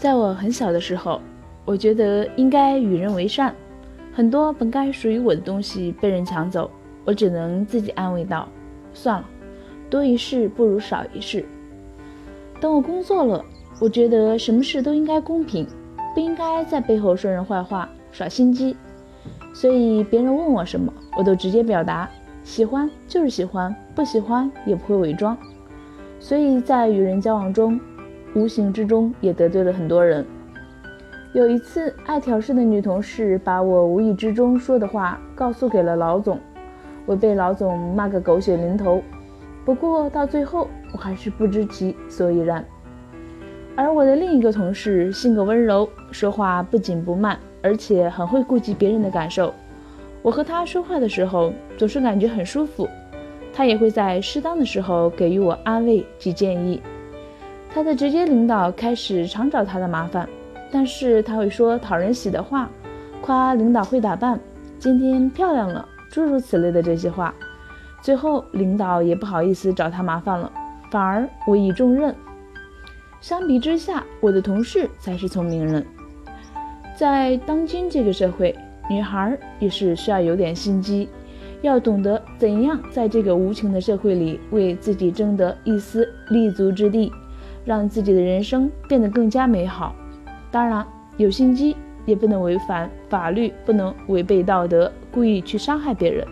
[0.00, 1.20] 在我很小的时候，
[1.66, 3.54] 我觉得应该与人为善，
[4.14, 6.70] 很多本该属于我的东西被人抢走，
[7.04, 8.48] 我只能自己安慰道
[8.94, 9.28] ：“算了，
[9.90, 11.44] 多一事不如少一事。”
[12.62, 13.44] 等我工作了，
[13.78, 15.66] 我觉得什么事都应该公平，
[16.14, 18.74] 不应该在背后说人坏话、耍心机。
[19.52, 22.08] 所以别人问我什么，我都直接表达，
[22.42, 25.36] 喜欢就是喜欢，不喜欢也不会伪装。
[26.18, 27.78] 所以在与人交往中，
[28.34, 30.24] 无形之中也得罪了很多人。
[31.32, 36.38] 有一次，爱挑事的女同事把我无意之中说的话告诉给了老总，
[37.06, 39.00] 我被老总骂个狗血淋头。
[39.64, 42.64] 不过到最后，我还是不知其所以然。
[43.76, 49.54] 而我的另一个同事性格温柔，说话不紧不慢，而且很会顾及别人的感受。
[50.22, 52.88] 我和他说话的时候，总是感觉很舒服。
[53.52, 56.82] 他也会在适当的时候给予我安慰及建议。
[57.72, 60.28] 他的直接领导开始常找他的麻烦，
[60.72, 62.68] 但是他会说讨人喜的话，
[63.22, 64.38] 夸领导会打扮，
[64.78, 67.32] 今天漂亮了，诸如此类的这些话。
[68.02, 70.50] 最后领导也不好意思找他麻烦了，
[70.90, 72.14] 反而委以重任。
[73.20, 75.86] 相比之下，我的同事才是聪明人。
[76.96, 78.54] 在当今这个社会，
[78.88, 81.08] 女孩也是需要有点心机，
[81.62, 87.12] 要懂得怎样在这个无情的社会里为自己争得一丝立足之地。
[87.64, 89.94] 让自己的人生变得更加美好。
[90.50, 96.26] 当然，有心机也不能违反法律，不能违背道德，故意去伤害别人。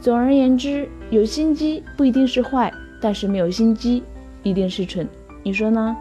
[0.00, 4.02] 总而言之，有心机不一定是坏，但是没有心机
[4.42, 5.08] 一定是蠢。
[5.42, 5.96] 你说呢？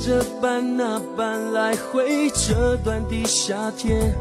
[0.00, 4.14] 这般那般来回这段的夏天，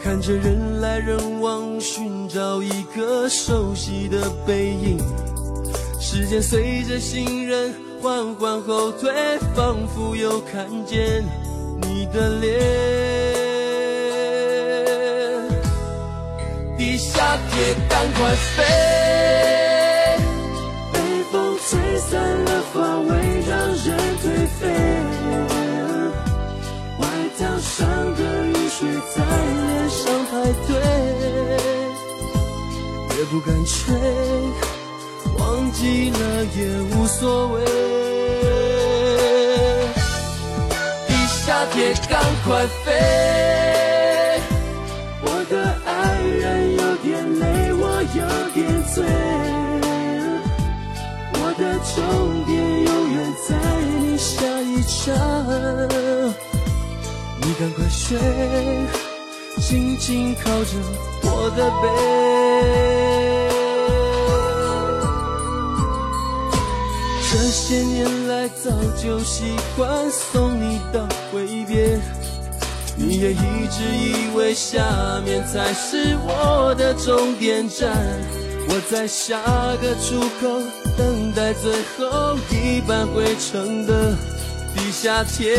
[0.00, 4.98] 看着人来人往，寻找一个熟悉的背影。
[6.00, 9.12] 时间随着行人缓缓后退，
[9.54, 11.24] 仿佛又看见
[11.82, 12.58] 你的脸。
[16.76, 18.64] 地下铁，赶快飞。
[22.00, 22.47] 散了花
[35.78, 36.18] 记了
[36.56, 37.64] 也无所谓。
[41.06, 42.90] 的夏天，赶快飞！
[45.22, 45.54] 我的
[45.86, 47.06] 爱人有点
[47.38, 48.20] 累，我有
[48.54, 48.58] 点
[48.92, 48.96] 醉。
[51.34, 51.62] 我的
[51.94, 51.96] 终
[52.44, 52.50] 点
[52.82, 53.16] 永远
[53.48, 53.54] 在
[54.00, 55.14] 你下一站，
[57.40, 58.18] 你赶快睡，
[59.60, 60.72] 紧紧靠着
[61.22, 62.87] 我的背。
[67.48, 68.70] 这些年来早
[69.02, 71.98] 就习惯送你到挥别，
[72.94, 74.82] 你也一直以为下
[75.24, 77.96] 面才是我的终点站。
[78.68, 79.40] 我在下
[79.80, 80.60] 个出口
[80.94, 84.14] 等待最后一班回程的
[84.76, 85.56] 地下铁。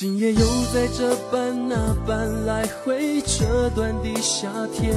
[0.00, 0.40] 今夜又
[0.72, 4.96] 在这般那般来回这段的夏天，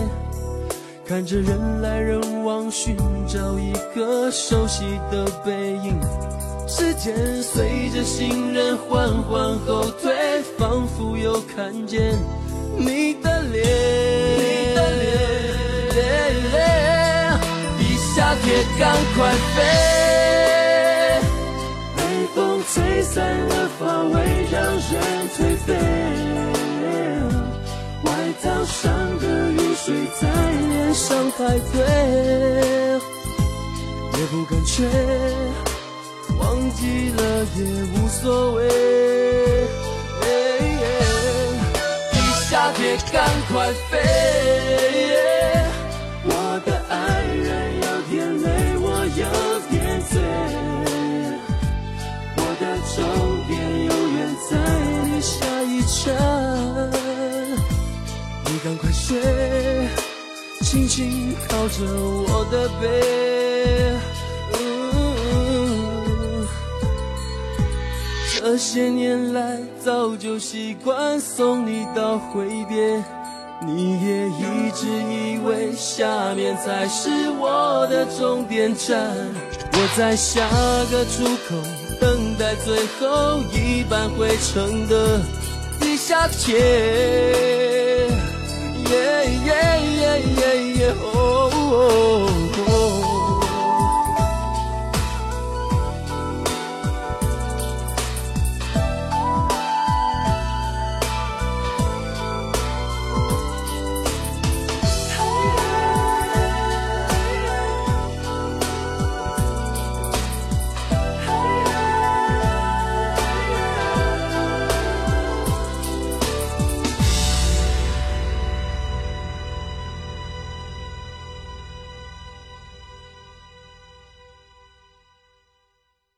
[1.05, 2.95] 看着人来人往，寻
[3.27, 5.99] 找一个熟悉的背影。
[6.69, 12.17] 时间随着行人缓缓后退，仿佛又看见
[12.77, 13.61] 你的脸。
[14.37, 14.89] 你的
[16.49, 17.39] 脸，
[17.77, 19.59] 地下铁赶快飞，
[24.53, 24.79] 让人
[25.35, 25.73] 颓废。
[28.03, 28.07] 外
[28.43, 28.83] 套上
[29.17, 31.75] 的雨水在脸上排队，
[34.13, 34.85] 也不敢吹。
[36.37, 36.41] 忘
[36.75, 37.19] 记了
[37.55, 37.59] 也
[37.95, 38.21] 无所
[38.53, 38.61] 谓。
[42.11, 42.15] 地
[42.47, 43.17] 下铁赶
[43.51, 43.51] 快
[43.89, 43.91] 飞，
[60.61, 63.93] 轻轻靠着我的背。
[68.35, 73.03] 这些年来，早就习惯送你到挥别，
[73.65, 77.09] 你也一直以为下面才是
[77.39, 79.15] 我的终点站。
[79.71, 80.45] 我在下
[80.91, 81.55] 个出口，
[82.01, 85.21] 等待最后一班回程的
[85.79, 87.22] 地下铁。